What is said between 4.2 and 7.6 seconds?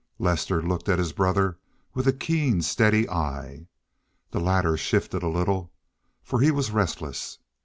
The latter shifted a little, for he was restless.